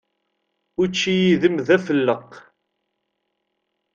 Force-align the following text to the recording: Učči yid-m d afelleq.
Učči 0.81 1.13
yid-m 1.23 1.55
d 1.65 1.67
afelleq. 1.75 2.31